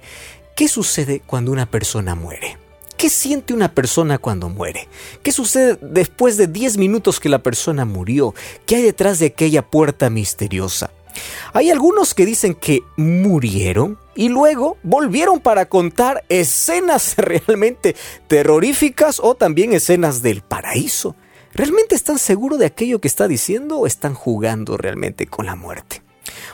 [0.56, 2.56] ¿Qué sucede cuando una persona muere?
[2.96, 4.88] ¿Qué siente una persona cuando muere?
[5.22, 8.34] ¿Qué sucede después de 10 minutos que la persona murió?
[8.66, 10.90] ¿Qué hay detrás de aquella puerta misteriosa?
[11.52, 17.96] Hay algunos que dicen que murieron y luego volvieron para contar escenas realmente
[18.26, 21.16] terroríficas o también escenas del paraíso.
[21.52, 26.02] ¿Realmente están seguros de aquello que está diciendo o están jugando realmente con la muerte?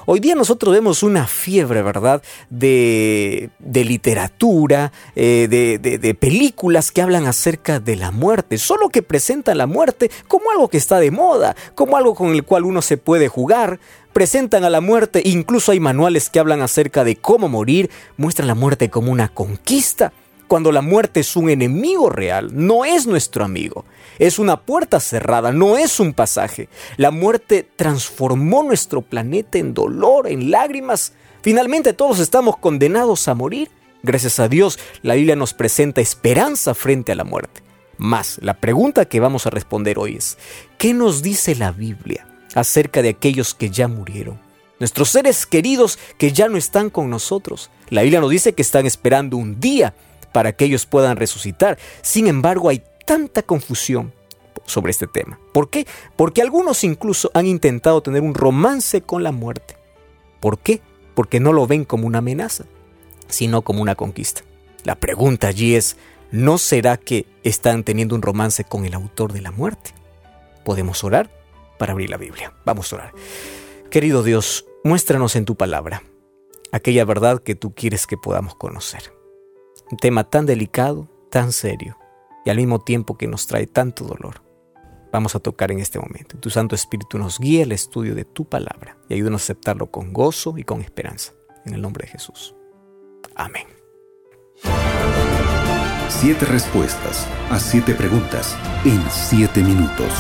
[0.07, 7.27] Hoy día nosotros vemos una fiebre, ¿verdad?, de, literatura, eh, de, de, películas que hablan
[7.27, 11.57] acerca de la muerte, solo que presentan la muerte como algo que está de moda,
[11.75, 13.81] como algo con el cual uno se puede jugar,
[14.13, 18.55] presentan a la muerte, incluso hay manuales que hablan acerca de cómo morir, muestran la
[18.55, 20.13] muerte como una conquista
[20.49, 23.85] cuando la muerte es un enemigo real, no es nuestro amigo.
[24.19, 26.69] Es una puerta cerrada, no es un pasaje.
[26.97, 31.13] La muerte transformó nuestro planeta en dolor, en lágrimas.
[31.43, 33.71] Finalmente todos estamos condenados a morir.
[34.03, 37.63] Gracias a Dios, la Biblia nos presenta esperanza frente a la muerte.
[37.97, 40.37] Más, la pregunta que vamos a responder hoy es,
[40.79, 44.39] ¿qué nos dice la Biblia acerca de aquellos que ya murieron?
[44.81, 47.71] Nuestros seres queridos que ya no están con nosotros.
[47.89, 49.95] La Biblia nos dice que están esperando un día
[50.35, 51.79] para que ellos puedan resucitar.
[52.03, 54.13] Sin embargo, hay tanta confusión
[54.67, 55.39] sobre este tema.
[55.53, 55.87] ¿Por qué?
[56.17, 59.77] Porque algunos incluso han intentado tener un romance con la muerte.
[60.41, 60.83] ¿Por qué?
[61.15, 62.65] Porque no lo ven como una amenaza,
[63.29, 64.43] sino como una conquista.
[64.83, 65.97] La pregunta allí es,
[66.33, 69.93] ¿no será que están teniendo un romance con el autor de la muerte?
[70.65, 71.31] Podemos orar
[71.79, 72.53] para abrir la Biblia.
[72.65, 73.13] Vamos a orar.
[73.89, 76.03] Querido Dios, muéstranos en tu palabra
[76.73, 79.14] aquella verdad que tú quieres que podamos conocer.
[79.91, 81.99] Un tema tan delicado, tan serio,
[82.45, 84.43] y al mismo tiempo que nos trae tanto dolor.
[85.13, 86.37] Vamos a tocar en este momento.
[86.39, 90.13] Tu Santo Espíritu nos guía el estudio de tu palabra y ayúdanos a aceptarlo con
[90.13, 91.35] gozo y con esperanza.
[91.65, 92.55] En el nombre de Jesús.
[93.37, 93.67] Amén.
[96.09, 100.13] Siete respuestas a siete preguntas en siete minutos.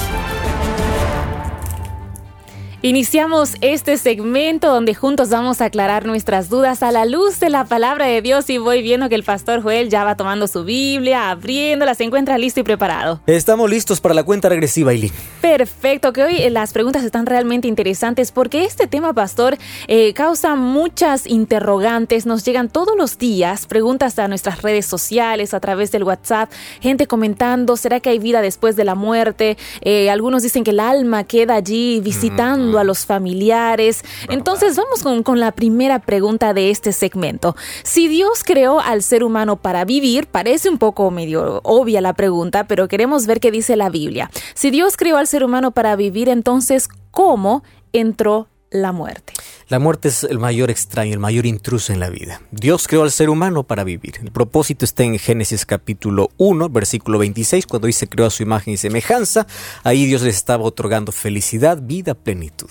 [2.84, 7.64] Iniciamos este segmento donde juntos vamos a aclarar nuestras dudas a la luz de la
[7.64, 11.31] palabra de Dios y voy viendo que el pastor Joel ya va tomando su Biblia,
[11.31, 13.22] abriéndola, se encuentra listo y preparado.
[13.26, 15.14] Estamos listos para la cuenta regresiva, Eileen.
[15.40, 19.56] Perfecto, que hoy las preguntas están realmente interesantes porque este tema, pastor,
[19.88, 22.26] eh, causa muchas interrogantes.
[22.26, 26.52] Nos llegan todos los días preguntas a nuestras redes sociales, a través del WhatsApp,
[26.82, 29.56] gente comentando, ¿será que hay vida después de la muerte?
[29.81, 34.05] Eh, algunos dicen que el alma queda allí visitando a los familiares.
[34.29, 37.56] Entonces vamos con, con la primera pregunta de este segmento.
[37.82, 42.67] Si Dios creó al ser humano para vivir, parece un poco medio obvia la pregunta,
[42.67, 44.31] pero queremos ver qué dice la Biblia.
[44.55, 47.62] Si Dios creó al ser humano para vivir, entonces, ¿cómo
[47.93, 49.32] entró la muerte.
[49.69, 52.43] La muerte es el mayor extraño, el mayor intruso en la vida.
[52.50, 54.17] Dios creó al ser humano para vivir.
[54.21, 58.75] El propósito está en Génesis capítulo 1, versículo 26, cuando dice creó a su imagen
[58.75, 59.47] y semejanza.
[59.85, 62.69] Ahí Dios les estaba otorgando felicidad, vida, plenitud.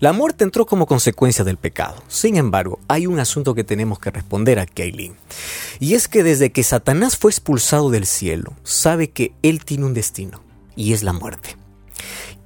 [0.00, 2.02] La muerte entró como consecuencia del pecado.
[2.08, 5.16] Sin embargo, hay un asunto que tenemos que responder a Kailin.
[5.80, 9.94] Y es que desde que Satanás fue expulsado del cielo, sabe que él tiene un
[9.94, 10.42] destino,
[10.76, 11.56] y es la muerte.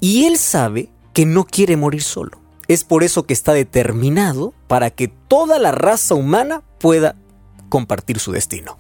[0.01, 2.42] Y él sabe que no quiere morir solo.
[2.73, 7.17] Es por eso que está determinado para que toda la raza humana pueda
[7.69, 8.79] compartir su destino.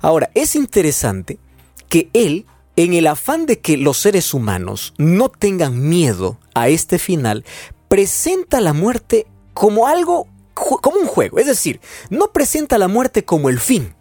[0.00, 1.40] Ahora, es interesante
[1.88, 7.00] que él, en el afán de que los seres humanos no tengan miedo a este
[7.00, 7.44] final,
[7.88, 11.40] presenta la muerte como algo, como un juego.
[11.40, 11.80] Es decir,
[12.10, 13.96] no presenta la muerte como el fin,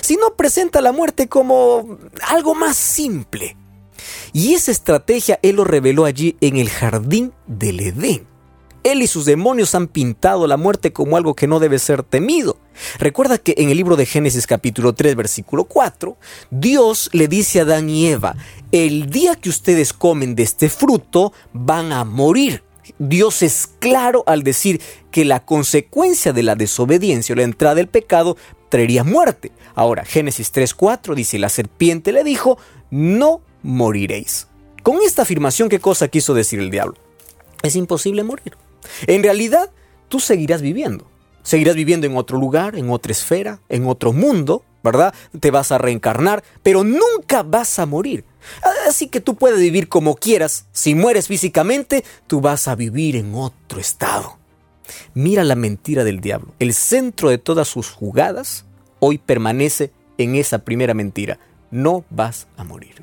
[0.00, 3.56] sino presenta la muerte como algo más simple.
[4.32, 8.35] Y esa estrategia él lo reveló allí en el jardín del Edén.
[8.86, 12.56] Él y sus demonios han pintado la muerte como algo que no debe ser temido.
[13.00, 16.16] Recuerda que en el libro de Génesis capítulo 3 versículo 4,
[16.52, 18.36] Dios le dice a Adán y Eva,
[18.70, 22.62] el día que ustedes comen de este fruto van a morir.
[23.00, 24.80] Dios es claro al decir
[25.10, 28.36] que la consecuencia de la desobediencia o la entrada del pecado
[28.68, 29.50] traería muerte.
[29.74, 32.56] Ahora, Génesis 3.4 dice, la serpiente le dijo,
[32.90, 34.46] no moriréis.
[34.84, 36.94] Con esta afirmación, ¿qué cosa quiso decir el diablo?
[37.64, 38.56] Es imposible morir.
[39.06, 39.70] En realidad,
[40.08, 41.06] tú seguirás viviendo.
[41.42, 45.14] Seguirás viviendo en otro lugar, en otra esfera, en otro mundo, ¿verdad?
[45.38, 48.24] Te vas a reencarnar, pero nunca vas a morir.
[48.88, 50.66] Así que tú puedes vivir como quieras.
[50.72, 54.38] Si mueres físicamente, tú vas a vivir en otro estado.
[55.14, 56.54] Mira la mentira del diablo.
[56.58, 58.64] El centro de todas sus jugadas
[59.00, 61.38] hoy permanece en esa primera mentira.
[61.70, 63.02] No vas a morir.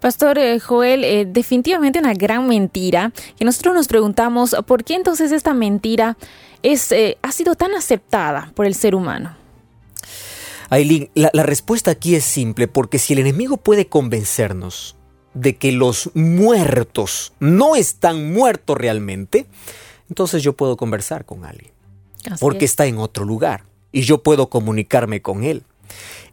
[0.00, 5.32] Pastor eh, Joel, eh, definitivamente una gran mentira que nosotros nos preguntamos por qué entonces
[5.32, 6.16] esta mentira
[6.62, 9.36] es, eh, ha sido tan aceptada por el ser humano.
[10.68, 14.96] Aileen, la, la respuesta aquí es simple, porque si el enemigo puede convencernos
[15.34, 19.46] de que los muertos no están muertos realmente,
[20.08, 21.72] entonces yo puedo conversar con alguien,
[22.40, 25.62] porque está en otro lugar y yo puedo comunicarme con él.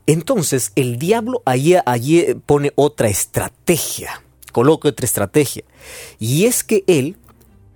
[0.07, 5.63] Entonces el diablo allí, allí pone otra estrategia, coloca otra estrategia,
[6.17, 7.17] y es que él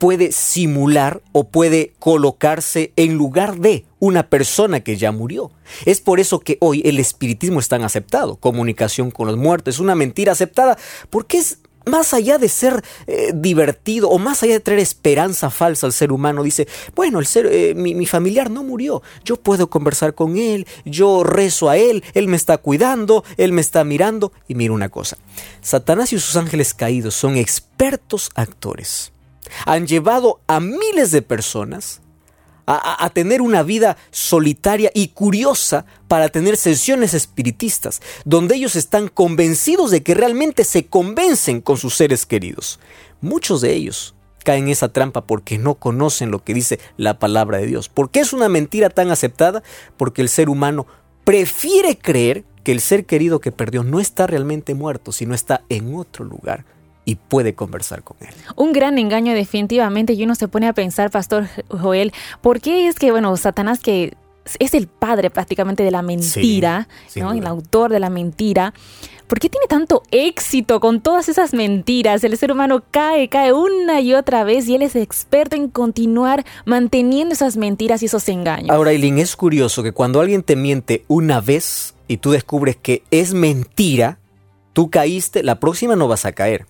[0.01, 5.51] puede simular o puede colocarse en lugar de una persona que ya murió.
[5.85, 9.79] Es por eso que hoy el espiritismo es tan aceptado, comunicación con los muertos, es
[9.79, 10.75] una mentira aceptada,
[11.11, 15.87] porque es más allá de ser eh, divertido o más allá de traer esperanza falsa
[15.87, 19.69] al ser humano, dice, bueno, el ser, eh, mi, mi, familiar no murió, yo puedo
[19.69, 24.31] conversar con él, yo rezo a él, él me está cuidando, él me está mirando.
[24.47, 25.17] Y mira una cosa,
[25.61, 29.11] Satanás y sus ángeles caídos son expertos actores.
[29.65, 32.01] Han llevado a miles de personas
[32.65, 39.91] a, tener una vida solitaria y curiosa para tener sesiones espiritistas, donde ellos están convencidos
[39.91, 42.79] de que realmente se convencen con sus seres queridos.
[43.21, 47.57] Muchos de ellos caen en esa trampa porque no conocen lo que dice la palabra
[47.57, 47.89] de Dios.
[47.89, 49.63] ¿Por qué es una mentira tan aceptada?
[49.97, 50.87] Porque el ser humano
[51.23, 55.95] prefiere creer que el ser querido que perdió no está realmente muerto, sino está en
[55.95, 56.65] otro lugar
[57.05, 58.33] y puede conversar con él.
[58.55, 62.99] Un gran engaño definitivamente y uno se pone a pensar, Pastor Joel, ¿por qué es
[62.99, 64.13] que, bueno, Satanás que
[64.59, 67.31] es el padre prácticamente de la mentira, ¿no?
[67.31, 68.73] el autor de la mentira.
[69.27, 72.23] ¿Por qué tiene tanto éxito con todas esas mentiras?
[72.23, 76.45] El ser humano cae, cae una y otra vez y él es experto en continuar
[76.65, 78.71] manteniendo esas mentiras y esos engaños.
[78.71, 83.03] Ahora, Eileen, es curioso que cuando alguien te miente una vez y tú descubres que
[83.09, 84.19] es mentira,
[84.73, 86.65] tú caíste, la próxima no vas a caer.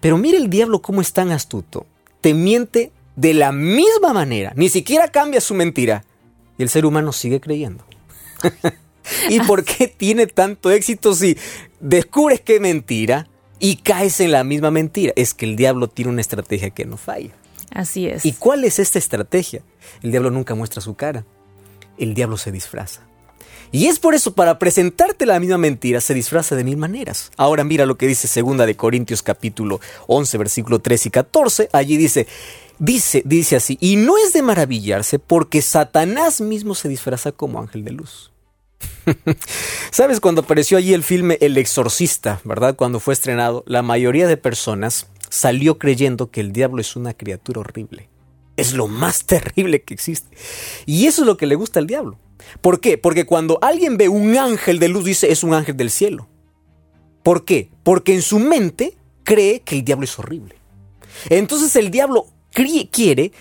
[0.00, 1.86] Pero mire el diablo cómo es tan astuto.
[2.20, 6.04] Te miente de la misma manera, ni siquiera cambia su mentira.
[6.58, 7.84] Y el ser humano sigue creyendo.
[9.28, 11.36] ¿Y por qué tiene tanto éxito si
[11.80, 13.28] descubres que es mentira
[13.58, 15.12] y caes en la misma mentira?
[15.16, 17.30] Es que el diablo tiene una estrategia que no falla.
[17.74, 18.24] Así es.
[18.24, 19.62] ¿Y cuál es esta estrategia?
[20.02, 21.24] El diablo nunca muestra su cara.
[21.98, 23.02] El diablo se disfraza.
[23.72, 27.32] Y es por eso, para presentarte la misma mentira, se disfraza de mil maneras.
[27.38, 31.68] Ahora mira lo que dice segunda de Corintios capítulo 11, versículo 3 y 14.
[31.72, 32.26] Allí dice,
[32.78, 37.82] dice, dice así, y no es de maravillarse porque Satanás mismo se disfraza como ángel
[37.82, 38.30] de luz.
[39.90, 42.76] ¿Sabes cuando apareció allí el filme El Exorcista, verdad?
[42.76, 47.60] Cuando fue estrenado, la mayoría de personas salió creyendo que el diablo es una criatura
[47.60, 48.10] horrible.
[48.58, 50.36] Es lo más terrible que existe.
[50.84, 52.18] Y eso es lo que le gusta al diablo.
[52.60, 52.98] ¿Por qué?
[52.98, 56.28] Porque cuando alguien ve un ángel de luz dice es un ángel del cielo.
[57.22, 57.70] ¿Por qué?
[57.82, 60.56] Porque en su mente cree que el diablo es horrible.
[61.28, 62.26] Entonces el diablo
[62.90, 63.32] quiere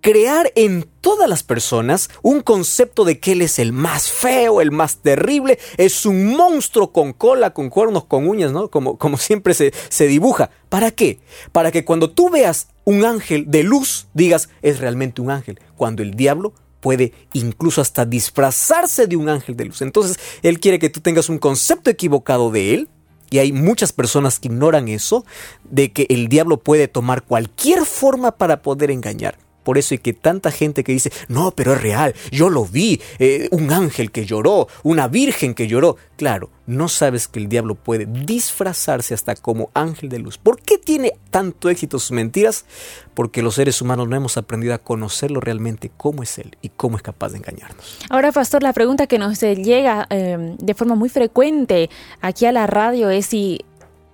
[0.00, 4.70] crear en todas las personas un concepto de que él es el más feo, el
[4.70, 8.70] más terrible, es un monstruo con cola, con cuernos, con uñas, ¿no?
[8.70, 10.50] Como, como siempre se, se dibuja.
[10.68, 11.20] ¿Para qué?
[11.52, 16.02] Para que cuando tú veas un ángel de luz digas es realmente un ángel, cuando
[16.02, 19.82] el diablo puede incluso hasta disfrazarse de un ángel de luz.
[19.82, 22.88] Entonces, Él quiere que tú tengas un concepto equivocado de Él.
[23.30, 25.26] Y hay muchas personas que ignoran eso,
[25.64, 29.36] de que el diablo puede tomar cualquier forma para poder engañar.
[29.68, 33.02] Por eso hay que tanta gente que dice, no, pero es real, yo lo vi,
[33.18, 35.98] eh, un ángel que lloró, una virgen que lloró.
[36.16, 40.38] Claro, no sabes que el diablo puede disfrazarse hasta como ángel de luz.
[40.38, 42.64] ¿Por qué tiene tanto éxito sus mentiras?
[43.12, 46.96] Porque los seres humanos no hemos aprendido a conocerlo realmente cómo es él y cómo
[46.96, 47.98] es capaz de engañarnos.
[48.08, 51.90] Ahora, pastor, la pregunta que nos llega eh, de forma muy frecuente
[52.22, 53.66] aquí a la radio es si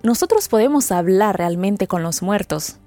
[0.02, 2.78] nosotros podemos hablar realmente con los muertos.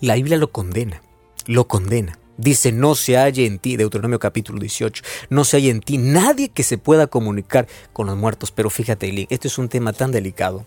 [0.00, 1.00] La Biblia lo condena
[1.48, 2.20] lo condena.
[2.36, 6.50] Dice, no se halle en ti, Deuteronomio capítulo 18, no se halle en ti nadie
[6.50, 8.52] que se pueda comunicar con los muertos.
[8.52, 10.64] Pero fíjate, esto es un tema tan delicado.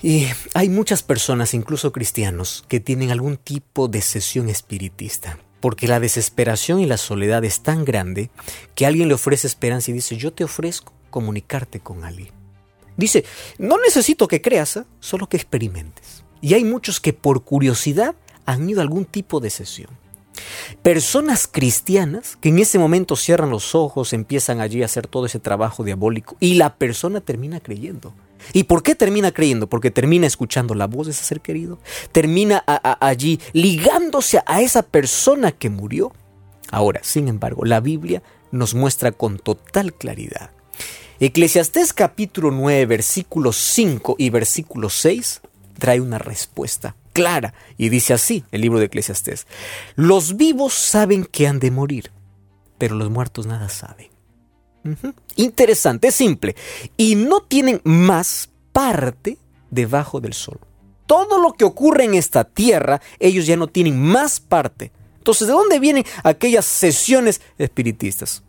[0.00, 5.38] Y hay muchas personas, incluso cristianos, que tienen algún tipo de sesión espiritista.
[5.60, 8.30] Porque la desesperación y la soledad es tan grande
[8.76, 12.28] que alguien le ofrece esperanza y dice, yo te ofrezco comunicarte con alguien.
[12.96, 13.24] Dice,
[13.58, 14.84] no necesito que creas, ¿eh?
[15.00, 16.22] solo que experimentes.
[16.40, 18.14] Y hay muchos que por curiosidad
[18.46, 19.90] han ido a algún tipo de sesión.
[20.82, 25.38] Personas cristianas que en ese momento cierran los ojos, empiezan allí a hacer todo ese
[25.38, 28.12] trabajo diabólico y la persona termina creyendo.
[28.52, 29.68] ¿Y por qué termina creyendo?
[29.68, 31.78] Porque termina escuchando la voz de ese ser querido,
[32.12, 32.62] termina
[33.00, 36.12] allí ligándose a esa persona que murió.
[36.70, 40.50] Ahora, sin embargo, la Biblia nos muestra con total claridad.
[41.20, 45.40] Eclesiastés capítulo 9, versículo 5 y versículo 6
[45.78, 49.46] trae una respuesta clara y dice así el libro de Eclesiastés.
[49.94, 52.12] Los vivos saben que han de morir,
[52.76, 54.08] pero los muertos nada saben.
[55.36, 56.54] Interesante, es simple.
[56.98, 59.38] Y no tienen más parte
[59.70, 60.58] debajo del sol.
[61.06, 64.92] Todo lo que ocurre en esta tierra, ellos ya no tienen más parte.
[65.16, 68.42] Entonces, ¿de dónde vienen aquellas sesiones espiritistas?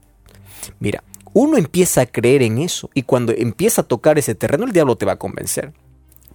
[0.79, 4.71] Mira, uno empieza a creer en eso y cuando empieza a tocar ese terreno, el
[4.71, 5.73] diablo te va a convencer.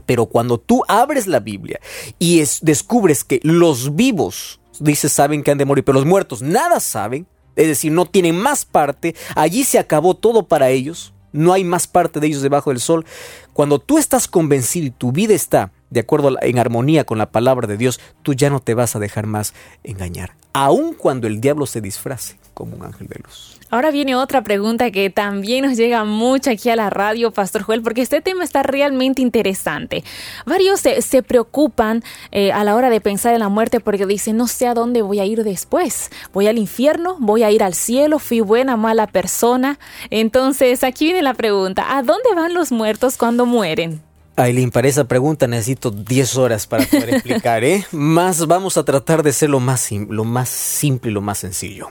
[0.04, 1.80] Pero cuando tú abres la Biblia
[2.18, 6.80] y descubres que los vivos, dice, saben que han de morir, pero los muertos nada
[6.80, 7.26] saben,
[7.56, 11.86] es decir, no tienen más parte, allí se acabó todo para ellos, no hay más
[11.86, 13.04] parte de ellos debajo del sol.
[13.52, 17.66] Cuando tú estás convencido y tu vida está de acuerdo en armonía con la palabra
[17.66, 19.54] de Dios, tú ya no te vas a dejar más
[19.84, 23.59] engañar, aun cuando el diablo se disfrace como un ángel de luz.
[23.70, 27.82] Ahora viene otra pregunta que también nos llega mucho aquí a la radio, Pastor Joel,
[27.82, 30.02] porque este tema está realmente interesante.
[30.44, 34.48] Varios se, preocupan eh, a la hora de pensar en la muerte porque dicen, no
[34.48, 36.10] sé a dónde voy a ir después.
[36.32, 37.16] ¿Voy al infierno?
[37.20, 38.18] ¿Voy a ir al cielo?
[38.18, 39.78] ¿Fui buena, mala persona?
[40.10, 44.02] Entonces, aquí viene la pregunta, ¿a dónde van los muertos cuando mueren?
[44.34, 47.86] Aileen, para esa pregunta necesito 10 horas para poder explicar, ¿eh?
[47.92, 51.90] Más vamos a tratar de ser lo más, lo más simple y lo más sencillo.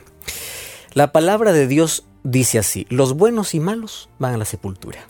[1.00, 5.08] La palabra de Dios dice así, los buenos y malos van a la sepultura.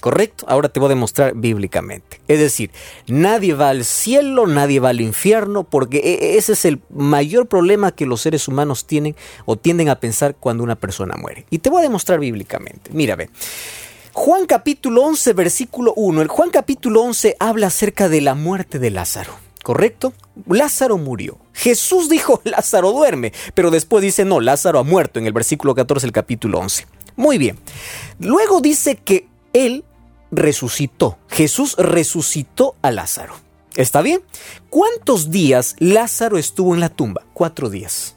[0.00, 0.44] ¿Correcto?
[0.48, 2.20] Ahora te voy a demostrar bíblicamente.
[2.26, 2.72] Es decir,
[3.06, 7.46] nadie va al cielo, nadie va al infierno, porque e, e, ese es el mayor
[7.46, 11.46] problema que los seres humanos tienen o tienden a pensar cuando una persona muere.
[11.48, 12.90] Y te voy a demostrar bíblicamente.
[12.92, 13.30] Mira, ve.
[14.14, 16.22] Juan capítulo 11, versículo 1.
[16.22, 19.43] El Juan capítulo 11 habla acerca de la muerte de Lázaro.
[19.64, 20.12] ¿Correcto?
[20.46, 21.38] Lázaro murió.
[21.52, 26.06] Jesús dijo, Lázaro duerme, pero después dice, no, Lázaro ha muerto en el versículo 14
[26.06, 26.86] del capítulo 11.
[27.16, 27.58] Muy bien.
[28.20, 29.84] Luego dice que él
[30.30, 31.18] resucitó.
[31.28, 33.34] Jesús resucitó a Lázaro.
[33.74, 34.22] ¿Está bien?
[34.70, 37.22] ¿Cuántos días Lázaro estuvo en la tumba?
[37.32, 38.16] Cuatro días.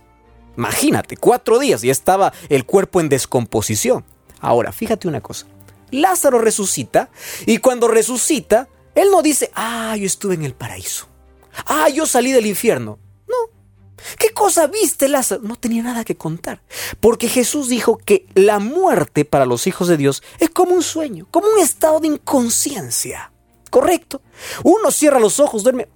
[0.57, 4.03] Imagínate, cuatro días y estaba el cuerpo en descomposición.
[4.41, 5.47] Ahora, fíjate una cosa.
[5.91, 7.09] Lázaro resucita
[7.45, 11.07] y cuando resucita, él no dice, ah, yo estuve en el paraíso
[11.65, 12.99] ah, yo salí del infierno.
[13.27, 13.35] No,
[14.17, 15.41] ¿Qué cosa viste, Lázaro?
[15.43, 16.61] No tenía nada que contar.
[16.99, 21.27] Porque Jesús dijo que la muerte para los hijos de Dios es como un sueño,
[21.31, 23.31] como un estado de inconsciencia.
[23.69, 24.21] ¿Correcto?
[24.63, 25.89] Uno cierra los ojos, duerme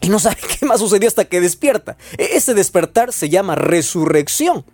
[0.00, 1.96] y no sabe qué más sucedió hasta que despierta.
[2.16, 4.64] E-, ese despertar se llama resurrección.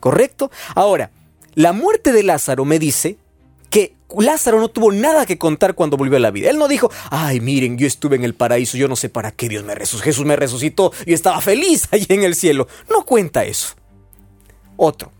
[0.00, 0.50] ¿Correcto?
[0.74, 1.10] Ahora,
[1.54, 3.18] la muerte de Lázaro me dice
[3.74, 6.48] que Lázaro no tuvo nada que contar cuando volvió a la vida.
[6.48, 9.48] Él no dijo, ay, miren, yo estuve en el paraíso, yo no sé para qué
[9.48, 12.68] Dios me resucitó, Jesús me resucitó y estaba feliz allí en el cielo.
[12.88, 13.74] No cuenta eso.
[14.76, 15.10] Otro.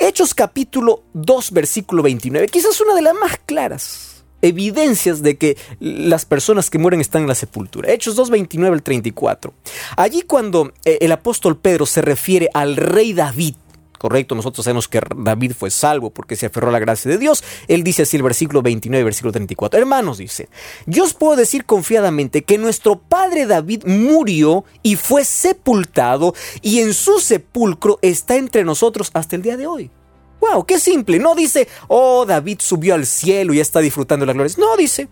[0.00, 2.48] Hechos capítulo 2, versículo 29.
[2.48, 7.28] Quizás una de las más claras evidencias de que las personas que mueren están en
[7.28, 7.92] la sepultura.
[7.92, 9.54] Hechos 2, 29 al 34.
[9.96, 13.54] Allí cuando eh, el apóstol Pedro se refiere al rey David,
[14.02, 17.44] correcto, nosotros sabemos que David fue salvo porque se aferró a la gracia de Dios.
[17.68, 19.78] Él dice así el versículo 29, versículo 34.
[19.78, 20.48] Hermanos, dice,
[20.86, 26.94] yo os puedo decir confiadamente que nuestro padre David murió y fue sepultado y en
[26.94, 29.92] su sepulcro está entre nosotros hasta el día de hoy.
[30.40, 30.66] ¡Wow!
[30.66, 31.20] ¡Qué simple!
[31.20, 34.58] No dice, oh, David subió al cielo y está disfrutando de las glorias.
[34.58, 35.08] No, dice,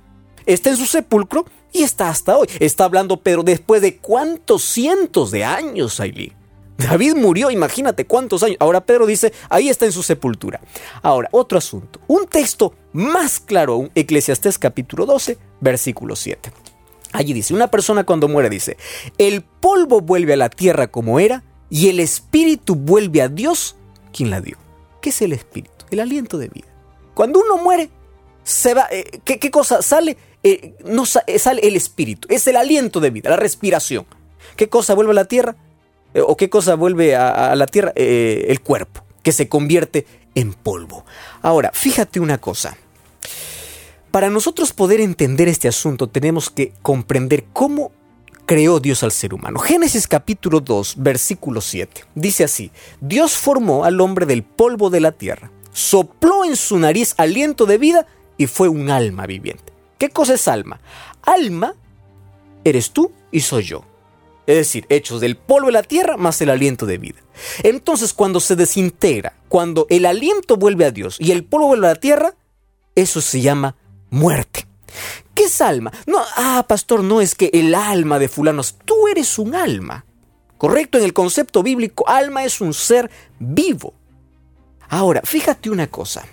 [0.47, 2.49] está en su sepulcro y está hasta hoy.
[2.59, 6.40] Está hablando Pedro después de cuántos cientos de años, Aileen.
[6.81, 8.57] David murió, imagínate cuántos años.
[8.59, 10.61] Ahora Pedro dice, ahí está en su sepultura.
[11.03, 12.01] Ahora, otro asunto.
[12.07, 16.51] Un texto más claro aún, Eclesiastés capítulo 12, versículo 7.
[17.13, 18.77] Allí dice, una persona cuando muere dice,
[19.19, 23.77] el polvo vuelve a la tierra como era y el espíritu vuelve a Dios
[24.13, 24.57] quien la dio.
[25.03, 25.85] ¿Qué es el espíritu?
[25.91, 26.69] El aliento de vida.
[27.15, 27.91] Cuando uno muere,
[28.43, 30.17] se va, eh, ¿qué, cosa sale?
[30.43, 34.07] Eh, no eh, sale el espíritu, es el aliento de vida, la respiración.
[34.57, 35.57] ¿Qué cosa vuelve a la tierra?
[36.15, 37.93] Eh, ¿O qué cosa vuelve a, la tierra?
[37.95, 41.05] Eh, el cuerpo, que se convierte en polvo.
[41.43, 42.77] Ahora, fíjate una cosa.
[44.11, 47.93] Para nosotros poder entender este asunto tenemos que comprender cómo
[48.45, 49.61] creó Dios al ser humano.
[49.61, 52.05] Génesis capítulo 2, versículo 7.
[52.17, 57.15] Dice así, Dios formó al hombre del polvo de la tierra, sopló en su nariz
[57.19, 59.73] aliento de vida y fue un alma viviente.
[59.99, 60.81] ¿Qué cosa es alma?
[61.23, 61.75] Alma
[62.65, 63.85] eres tú y soy yo
[64.51, 67.21] es decir, hechos del polvo de la tierra más el aliento de vida.
[67.63, 71.95] Entonces, cuando se desintegra, cuando el aliento vuelve a Dios y el polvo vuelve a
[71.95, 72.35] la tierra,
[72.95, 73.77] eso se llama
[74.11, 74.67] muerte.
[75.35, 75.93] ¿Qué es alma?
[76.07, 80.05] No, ah, pastor, no es que el alma de fulanos, tú eres un alma.
[80.59, 83.95] Correcto, en el concepto bíblico, alma es un ser vivo.
[84.89, 86.27] Ahora, fíjate una cosa.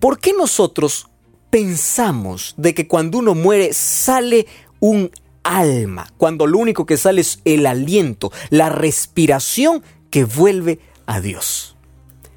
[0.00, 1.06] ¿Por qué nosotros
[1.50, 4.46] pensamos de que cuando uno muere sale
[4.80, 5.10] un
[5.42, 11.76] alma, cuando lo único que sale es el aliento, la respiración que vuelve a Dios.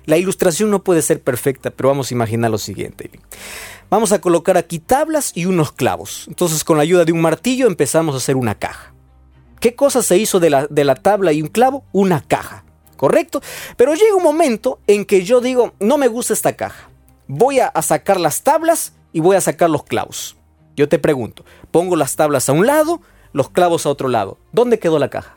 [0.05, 3.09] La ilustración no puede ser perfecta, pero vamos a imaginar lo siguiente.
[3.89, 6.25] Vamos a colocar aquí tablas y unos clavos.
[6.27, 8.93] Entonces con la ayuda de un martillo empezamos a hacer una caja.
[9.59, 11.85] ¿Qué cosa se hizo de la, de la tabla y un clavo?
[11.93, 12.65] Una caja.
[12.97, 13.41] ¿Correcto?
[13.77, 16.89] Pero llega un momento en que yo digo, no me gusta esta caja.
[17.27, 20.35] Voy a sacar las tablas y voy a sacar los clavos.
[20.75, 23.01] Yo te pregunto, pongo las tablas a un lado,
[23.33, 24.37] los clavos a otro lado.
[24.51, 25.35] ¿Dónde quedó la caja?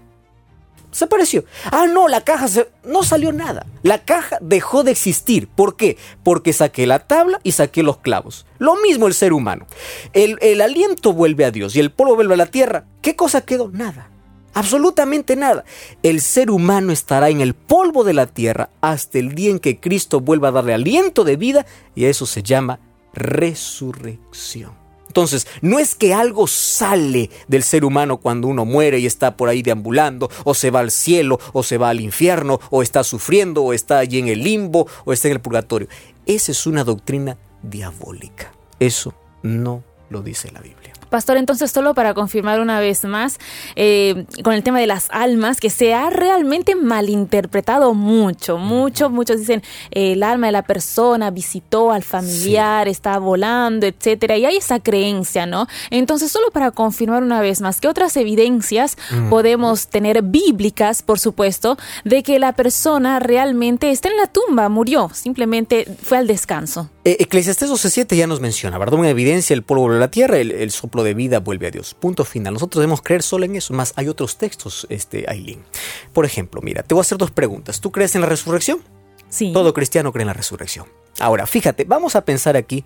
[0.90, 1.44] Se apareció.
[1.72, 2.46] Ah, no, la caja
[2.84, 3.66] no salió nada.
[3.82, 5.48] La caja dejó de existir.
[5.48, 5.96] ¿Por qué?
[6.22, 8.46] Porque saqué la tabla y saqué los clavos.
[8.58, 9.66] Lo mismo el ser humano.
[10.12, 12.84] El, el aliento vuelve a Dios y el polvo vuelve a la tierra.
[13.00, 13.70] ¿Qué cosa quedó?
[13.70, 14.10] Nada.
[14.52, 15.64] Absolutamente nada.
[16.02, 19.80] El ser humano estará en el polvo de la tierra hasta el día en que
[19.80, 22.78] Cristo vuelva a darle aliento de vida y eso se llama
[23.14, 24.85] resurrección.
[25.06, 29.48] Entonces, no es que algo sale del ser humano cuando uno muere y está por
[29.48, 33.62] ahí deambulando, o se va al cielo, o se va al infierno, o está sufriendo,
[33.62, 35.88] o está allí en el limbo, o está en el purgatorio.
[36.26, 38.52] Esa es una doctrina diabólica.
[38.78, 40.95] Eso no lo dice la Biblia.
[41.16, 43.38] Pastor, entonces solo para confirmar una vez más
[43.74, 49.38] eh, con el tema de las almas, que se ha realmente malinterpretado mucho, mucho, muchos
[49.38, 54.78] dicen el alma de la persona visitó al familiar, está volando, etcétera, y hay esa
[54.80, 55.68] creencia, ¿no?
[55.88, 58.98] Entonces solo para confirmar una vez más, ¿qué otras evidencias
[59.30, 65.10] podemos tener bíblicas, por supuesto, de que la persona realmente está en la tumba, murió,
[65.14, 66.90] simplemente fue al descanso?
[67.06, 68.98] Eh, Eclesiastés 12.7 ya nos menciona, ¿verdad?
[68.98, 71.94] Una evidencia, el polvo de la tierra, el, soplo de vida vuelve a Dios.
[71.94, 72.54] Punto final.
[72.54, 75.64] Nosotros debemos creer solo en eso, más hay otros textos, este, Aileen.
[76.12, 77.80] Por ejemplo, mira, te voy a hacer dos preguntas.
[77.80, 78.80] ¿Tú crees en la resurrección?
[79.28, 79.52] Sí.
[79.52, 80.86] Todo cristiano cree en la resurrección.
[81.18, 82.84] Ahora, fíjate, vamos a pensar aquí,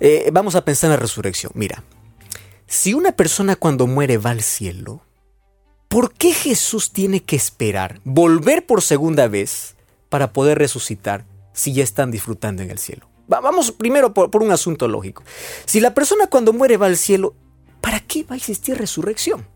[0.00, 1.52] eh, vamos a pensar en la resurrección.
[1.54, 1.84] Mira,
[2.66, 5.02] si una persona cuando muere va al cielo,
[5.88, 9.74] ¿por qué Jesús tiene que esperar, volver por segunda vez
[10.08, 13.07] para poder resucitar si ya están disfrutando en el cielo?
[13.28, 15.22] Vamos primero por, un asunto lógico.
[15.66, 17.34] Si la persona cuando muere va al cielo,
[17.82, 19.46] ¿para qué va a existir resurrección?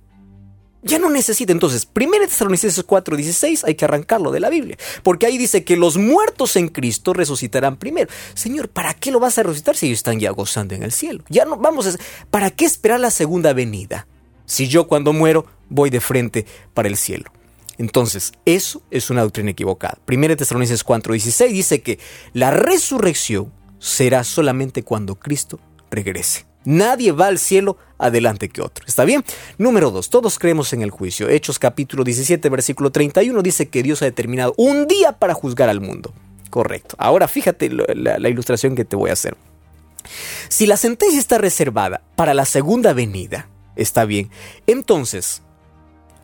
[0.82, 1.52] Ya no necesita.
[1.52, 4.76] Entonces, 1 Tesalonicenses 4:16 hay que arrancarlo de la Biblia.
[5.02, 8.10] Porque ahí dice que los muertos en Cristo resucitarán primero.
[8.34, 11.24] Señor, ¿para qué lo vas a resucitar si ellos están ya gozando en el cielo?
[11.28, 11.96] Ya no, vamos a...
[12.30, 14.06] ¿Para qué esperar la segunda venida?
[14.44, 17.32] Si yo cuando muero voy de frente para el cielo.
[17.78, 19.98] Entonces, eso es una doctrina equivocada.
[20.06, 21.98] 1 Tesalonicenses 4:16 dice que
[22.32, 25.58] la resurrección será solamente cuando Cristo
[25.90, 26.46] regrese.
[26.64, 28.86] Nadie va al cielo adelante que otro.
[28.86, 29.24] ¿Está bien?
[29.58, 31.28] Número dos, todos creemos en el juicio.
[31.28, 35.80] Hechos capítulo 17, versículo 31 dice que Dios ha determinado un día para juzgar al
[35.80, 36.14] mundo.
[36.48, 36.94] Correcto.
[36.96, 39.36] Ahora fíjate la, la ilustración que te voy a hacer.
[40.48, 44.30] Si la sentencia está reservada para la segunda venida, está bien,
[44.68, 45.42] entonces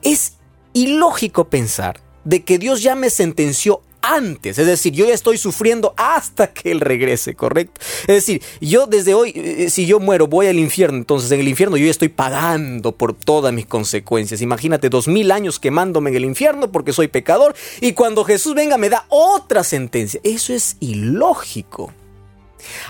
[0.03, 0.35] es
[0.75, 4.59] ilógico pensar de que Dios ya me sentenció antes.
[4.59, 7.81] Es decir, yo ya estoy sufriendo hasta que Él regrese, ¿correcto?
[8.03, 10.99] Es decir, yo desde hoy, eh, si yo muero, voy al infierno.
[10.99, 14.43] Entonces en el infierno yo ya estoy pagando por todas mis consecuencias.
[14.43, 17.55] Imagínate dos mil años quemándome en el infierno porque soy pecador.
[17.81, 20.21] Y cuando Jesús venga me da otra sentencia.
[20.25, 21.93] Eso es ilógico.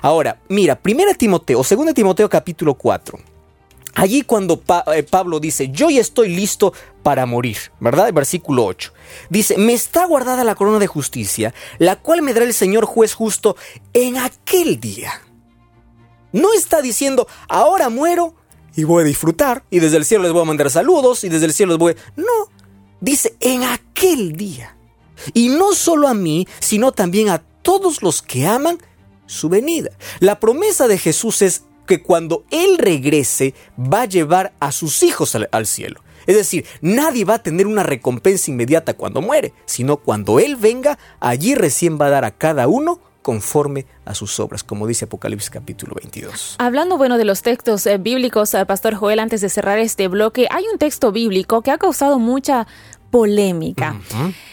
[0.02, 3.18] Ahora, mira, 1 Timoteo, 2 Timoteo capítulo 4.
[3.94, 4.62] Allí cuando
[4.94, 6.72] eh, Pablo dice, yo ya estoy listo
[7.08, 8.12] para morir, ¿verdad?
[8.12, 8.92] Versículo 8.
[9.30, 13.14] Dice, me está guardada la corona de justicia, la cual me dará el Señor juez
[13.14, 13.56] justo
[13.94, 15.22] en aquel día.
[16.32, 18.34] No está diciendo, ahora muero
[18.76, 21.46] y voy a disfrutar, y desde el cielo les voy a mandar saludos, y desde
[21.46, 22.20] el cielo les voy a...
[22.20, 22.52] No,
[23.00, 24.76] dice, en aquel día.
[25.32, 28.76] Y no solo a mí, sino también a todos los que aman
[29.24, 29.92] su venida.
[30.20, 35.34] La promesa de Jesús es que cuando Él regrese va a llevar a sus hijos
[35.34, 36.02] al, cielo.
[36.28, 40.98] Es decir, nadie va a tener una recompensa inmediata cuando muere, sino cuando Él venga,
[41.20, 45.48] allí recién va a dar a cada uno conforme a sus obras, como dice Apocalipsis
[45.48, 46.56] capítulo 22.
[46.58, 50.48] Hablando bueno de los textos eh, bíblicos, eh, Pastor Joel, antes de cerrar este bloque,
[50.50, 52.66] hay un texto bíblico que ha causado mucha
[53.10, 54.00] polémica.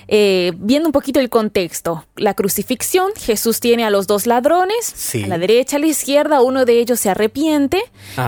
[0.08, 5.28] Eh, viendo un poquito el contexto, la crucifixión, Jesús tiene a los dos ladrones, a
[5.28, 7.82] la derecha, a la izquierda, uno de ellos se arrepiente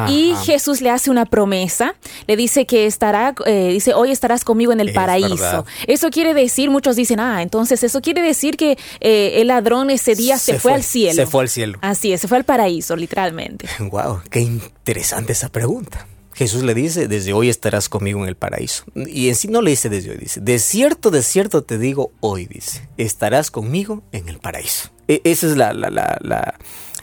[0.09, 1.95] y Jesús le hace una promesa,
[2.27, 5.65] le dice que estará, eh, dice, hoy estarás conmigo en el paraíso.
[5.85, 10.15] Eso quiere decir, muchos dicen, ah, entonces eso quiere decir que eh, el ladrón ese
[10.15, 11.15] día se, fue, al cielo.
[11.15, 11.79] Se fue al cielo.
[11.81, 13.67] Así es, se fue al paraíso, literalmente.
[13.87, 16.05] Wow, qué interesante esa pregunta.
[16.37, 18.83] Jesús le dice, desde hoy estarás conmigo en el paraíso.
[18.93, 22.11] Y en sí no le dice desde hoy, dice, de cierto, de cierto te digo
[22.19, 24.91] hoy, dice, estarás conmigo en el paraíso.
[25.07, 26.55] E, esa es la, la, la,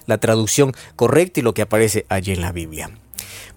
[0.06, 2.92] la, traducción correcta y lo que aparece allí en la Biblia.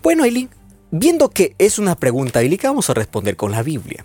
[0.02, 0.50] Bueno, Eileen,
[0.90, 4.04] viendo que es una pregunta bíblica, vamos a responder con la Biblia.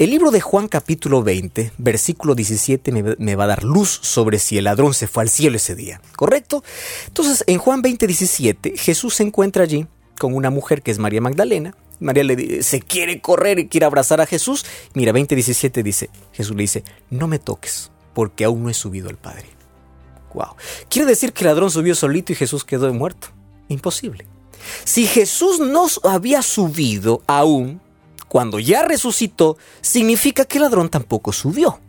[0.00, 4.40] El libro de Juan capítulo 20, versículo 17 me, me, va a dar luz sobre
[4.40, 6.64] si el ladrón se fue al cielo ese día, ¿correcto?
[7.06, 9.86] Entonces, en Juan 20, 17, Jesús se encuentra allí
[10.18, 11.74] con una mujer que es María Magdalena.
[12.00, 14.66] María le se quiere correr y quiere abrazar a Jesús.
[14.94, 19.16] Mira, 20:17 dice, Jesús le dice, no me toques, porque aún no he subido al
[19.16, 19.46] Padre.
[20.34, 20.56] Wow.
[20.88, 23.28] ¿Quiere decir que el ladrón subió solito y Jesús quedó muerto?
[23.68, 24.26] Imposible.
[24.84, 27.80] Si Jesús no había subido aún,
[28.28, 31.80] cuando ya resucitó, significa que el ladrón tampoco subió.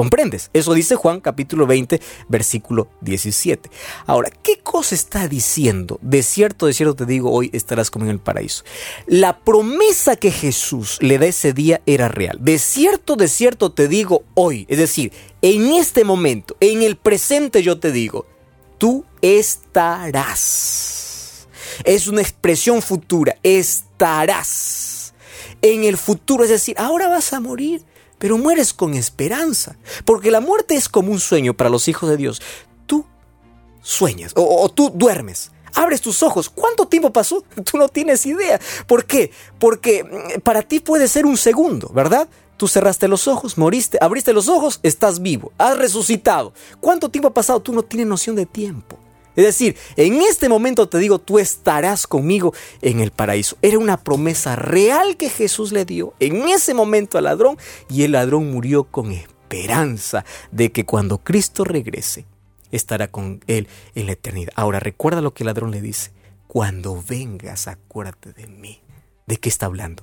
[0.00, 0.48] ¿Comprendes?
[0.54, 3.68] Eso dice Juan capítulo 20, versículo 17.
[4.06, 5.98] Ahora, ¿qué cosa está diciendo?
[6.00, 8.64] De cierto, de cierto te digo, hoy estarás como en el paraíso.
[9.06, 12.38] La promesa que Jesús le da ese día era real.
[12.40, 14.64] De cierto, de cierto te digo hoy.
[14.70, 18.24] Es decir, en este momento, en el presente yo te digo,
[18.78, 20.26] tú estarás.
[21.84, 25.12] Es una expresión futura, estarás.
[25.60, 27.84] En el futuro, es decir, ahora vas a morir
[28.20, 32.18] pero mueres con esperanza, porque la muerte es como un sueño para los hijos de
[32.18, 32.42] Dios.
[32.84, 33.06] Tú
[33.82, 35.50] sueñas o, tú duermes.
[35.74, 36.50] Abres tus ojos.
[36.50, 37.42] ¿Cuánto tiempo pasó?
[37.64, 38.60] Tú no tienes idea.
[38.88, 39.30] ¿Por qué?
[39.58, 42.28] Porque mm, para ti puede ser un segundo, ¿verdad?
[42.56, 46.52] Tú cerraste los ojos, moriste, abriste los ojos, estás vivo, has resucitado.
[46.80, 47.60] ¿Cuánto tiempo ha pasado?
[47.60, 48.98] Tú no tienes noción de tiempo.
[49.40, 53.56] Es decir, en este momento te digo, tú estarás conmigo en el paraíso.
[53.62, 57.56] Era una promesa real que Jesús le dio en ese momento al ladrón
[57.88, 62.26] y el ladrón murió con esperanza de que cuando Cristo regrese,
[62.70, 64.52] estará con él en la eternidad.
[64.56, 66.12] Ahora recuerda lo que el ladrón le dice.
[66.46, 68.82] Cuando vengas, acuérdate de mí.
[69.26, 70.02] ¿De qué está hablando?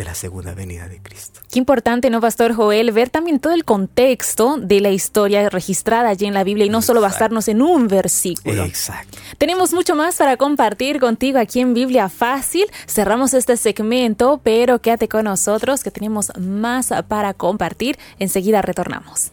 [0.00, 1.40] De la segunda venida de Cristo.
[1.52, 2.90] Qué importante, ¿no, Pastor Joel?
[2.90, 6.80] Ver también todo el contexto de la historia registrada allí en la Biblia y no
[6.80, 8.64] solo basarnos en un versículo.
[8.64, 9.18] Exacto.
[9.36, 12.64] Tenemos mucho más para compartir contigo aquí en Biblia Fácil.
[12.86, 17.98] Cerramos este segmento, pero quédate con nosotros que tenemos más para compartir.
[18.18, 19.32] Enseguida retornamos.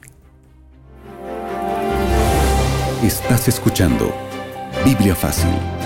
[3.02, 4.14] Estás escuchando
[4.84, 5.77] Biblia Fácil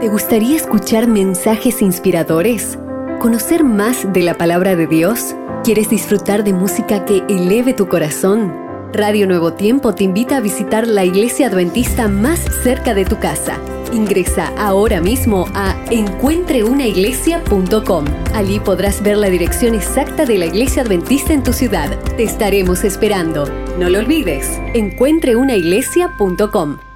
[0.00, 2.78] ¿Te gustaría escuchar mensajes inspiradores?
[3.20, 5.34] ¿Conocer más de la palabra de Dios?
[5.64, 8.54] ¿Quieres disfrutar de música que eleve tu corazón?
[8.92, 13.58] Radio Nuevo Tiempo te invita a visitar la iglesia adventista más cerca de tu casa.
[13.92, 18.04] Ingresa ahora mismo a encuentreunaiglesia.com.
[18.34, 21.90] Allí podrás ver la dirección exacta de la iglesia adventista en tu ciudad.
[22.16, 23.46] Te estaremos esperando.
[23.80, 26.87] No lo olvides, encuentreunaiglesia.com.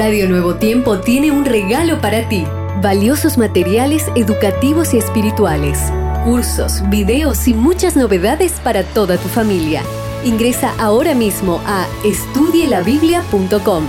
[0.00, 2.46] Radio Nuevo Tiempo tiene un regalo para ti.
[2.80, 5.78] Valiosos materiales educativos y espirituales,
[6.24, 9.82] cursos, videos y muchas novedades para toda tu familia.
[10.24, 13.84] Ingresa ahora mismo a estudielabiblia.com.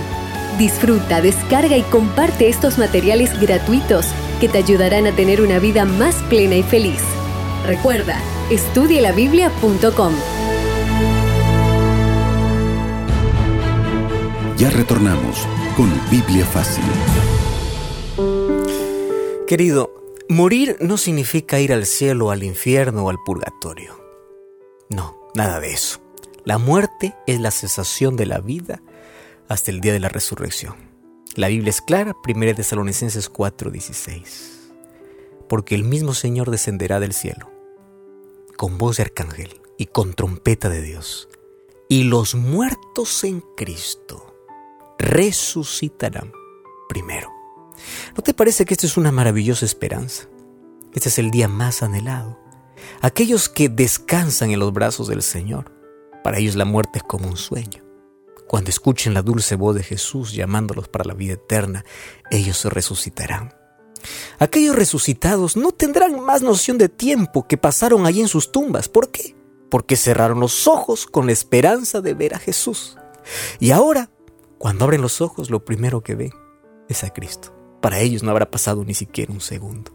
[0.58, 4.04] Disfruta, descarga y comparte estos materiales gratuitos
[4.38, 7.00] que te ayudarán a tener una vida más plena y feliz.
[7.66, 8.18] Recuerda,
[8.50, 10.12] estudielabiblia.com.
[14.58, 16.84] Ya retornamos con Biblia Fácil.
[19.46, 19.92] Querido,
[20.28, 23.98] morir no significa ir al cielo, al infierno o al purgatorio.
[24.90, 26.00] No, nada de eso.
[26.44, 28.82] La muerte es la cesación de la vida
[29.48, 30.74] hasta el día de la resurrección.
[31.36, 34.72] La Biblia es clara, 1 Tesalonicenses 4:16.
[35.48, 37.50] Porque el mismo Señor descenderá del cielo,
[38.56, 41.28] con voz de arcángel y con trompeta de Dios,
[41.88, 44.31] y los muertos en Cristo
[45.02, 46.32] resucitarán
[46.88, 47.28] primero.
[48.16, 50.28] ¿No te parece que esto es una maravillosa esperanza?
[50.94, 52.38] Este es el día más anhelado.
[53.00, 55.72] Aquellos que descansan en los brazos del Señor,
[56.22, 57.82] para ellos la muerte es como un sueño.
[58.46, 61.84] Cuando escuchen la dulce voz de Jesús llamándolos para la vida eterna,
[62.30, 63.54] ellos se resucitarán.
[64.38, 68.88] Aquellos resucitados no tendrán más noción de tiempo que pasaron allí en sus tumbas.
[68.88, 69.34] ¿Por qué?
[69.70, 72.98] Porque cerraron los ojos con la esperanza de ver a Jesús.
[73.58, 74.10] Y ahora,
[74.62, 76.30] cuando abren los ojos, lo primero que ven
[76.88, 77.52] es a Cristo.
[77.80, 79.90] Para ellos no habrá pasado ni siquiera un segundo.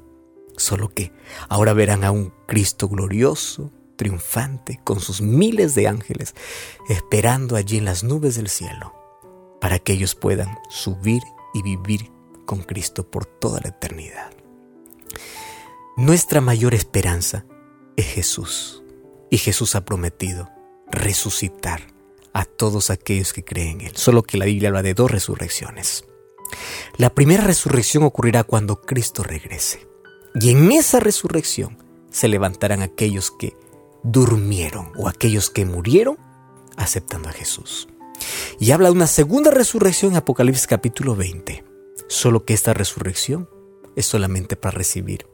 [0.58, 1.14] Solo que
[1.48, 6.36] ahora verán a un Cristo glorioso, triunfante, con sus miles de ángeles,
[6.90, 8.94] esperando allí en las nubes del cielo,
[9.62, 11.22] para que ellos puedan subir
[11.54, 12.12] y vivir
[12.46, 14.32] con Cristo por toda la eternidad.
[15.96, 17.46] Nuestra mayor esperanza
[17.96, 18.84] es Jesús,
[19.30, 20.50] y Jesús ha prometido
[20.92, 21.96] resucitar
[22.38, 26.06] a todos aquellos que creen en Él, solo que la Biblia habla de dos resurrecciones.
[26.96, 29.88] La primera resurrección ocurrirá cuando Cristo regrese,
[30.40, 33.58] y en esa resurrección se levantarán aquellos que
[34.04, 36.20] durmieron o aquellos que murieron
[36.76, 37.88] aceptando a Jesús.
[38.60, 41.64] Y habla de una segunda resurrección en Apocalipsis capítulo 20.
[42.08, 43.50] Solo que esta resurrección
[43.96, 45.26] es solamente para recibir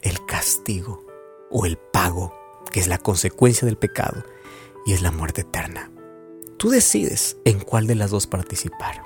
[0.00, 1.06] el castigo
[1.50, 2.34] o el pago,
[2.72, 4.24] que es la consecuencia del pecado
[4.86, 5.90] y es la muerte eterna.
[6.58, 9.02] Tú decides en cuál de las dos participar.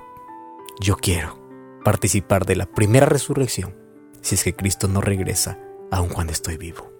[0.80, 1.36] Yo quiero
[1.84, 3.74] participar de la primera resurrección
[4.20, 5.58] si es que Cristo no regresa
[5.90, 6.92] aun cuando estoy vivo.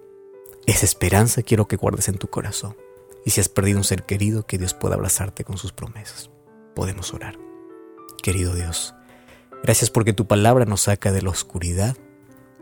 [0.65, 2.75] Esa esperanza quiero que guardes en tu corazón.
[3.23, 6.31] Y si has perdido un ser querido, que Dios pueda abrazarte con sus promesas.
[6.75, 7.37] Podemos orar.
[8.21, 8.93] Querido Dios,
[9.63, 11.95] gracias porque tu palabra nos saca de la oscuridad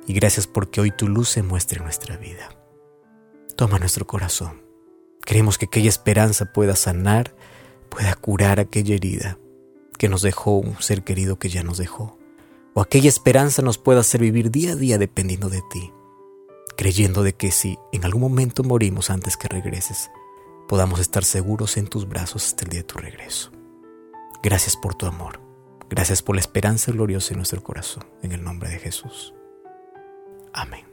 [0.06, 2.50] y gracias porque hoy tu luz se muestra en nuestra vida.
[3.56, 4.62] Toma nuestro corazón.
[5.26, 7.36] Queremos que aquella esperanza pueda sanar,
[7.90, 9.38] pueda curar aquella herida
[9.98, 12.18] que nos dejó un ser querido que ya nos dejó.
[12.74, 15.92] O aquella esperanza nos pueda hacer vivir día a día dependiendo de ti
[16.80, 20.10] creyendo de que si en algún momento morimos antes que regreses,
[20.66, 23.52] podamos estar seguros en tus brazos hasta el día de tu regreso.
[24.42, 25.42] Gracias por tu amor.
[25.90, 28.06] Gracias por la esperanza gloriosa en nuestro corazón.
[28.22, 29.34] En el nombre de Jesús.
[30.54, 30.89] Amén.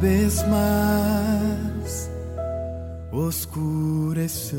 [0.00, 2.10] Vez más
[3.12, 4.58] oscureció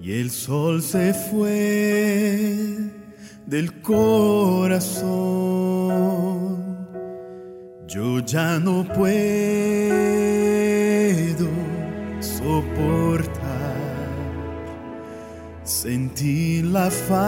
[0.00, 2.76] y el sol se fue
[3.46, 5.04] del corazón.
[7.88, 9.04] Yo ya no puedo
[12.20, 13.34] soportar
[15.64, 17.18] sentir la falta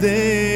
[0.00, 0.53] de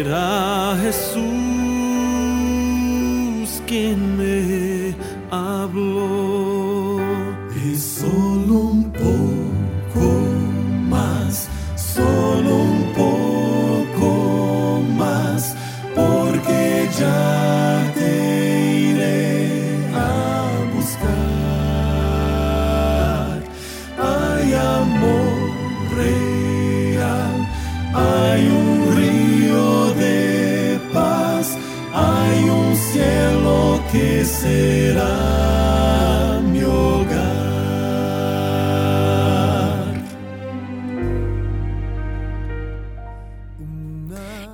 [0.00, 1.39] Era Jesús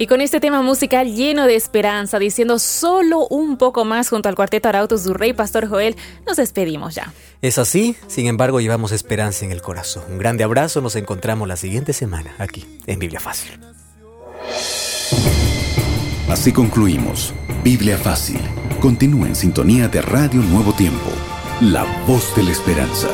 [0.06, 4.36] Y con este tema musical lleno de esperanza, diciendo solo un poco más junto al
[4.36, 7.12] cuarteto Arautos du Rey, Pastor Joel, nos despedimos ya.
[7.42, 10.04] Es así, sin embargo llevamos esperanza en el corazón.
[10.08, 13.58] Un grande abrazo, nos encontramos la siguiente semana aquí en Biblia Fácil.
[16.28, 17.34] Así concluimos.
[17.64, 18.38] Biblia Fácil.
[18.78, 21.10] Continúa en sintonía de Radio Nuevo Tiempo.
[21.60, 23.08] La voz de la esperanza.